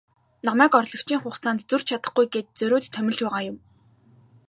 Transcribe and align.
Намайг 0.45 0.73
орлогчийн 0.79 1.21
хугацаанд 1.23 1.65
зөрж 1.69 1.85
чадахгүй 1.89 2.25
гээд 2.33 2.47
зориуд 2.59 2.85
томилж 2.95 3.19
байгаа 3.23 3.41
юм. 3.51 3.57